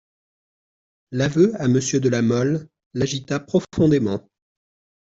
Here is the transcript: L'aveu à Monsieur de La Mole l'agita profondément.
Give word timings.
L'aveu 1.11 1.51
à 1.61 1.67
Monsieur 1.67 1.99
de 1.99 2.09
La 2.09 2.23
Mole 2.23 2.67
l'agita 2.95 3.39
profondément. 3.39 4.27